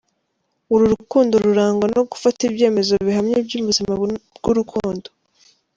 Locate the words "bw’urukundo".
4.41-5.07